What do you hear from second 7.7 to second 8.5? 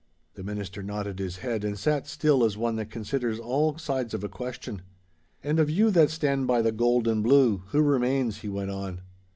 remains?' he